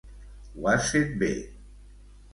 Ho 0.55 0.65
has 0.71 0.87
fet 0.95 1.13
bé. 1.25 1.31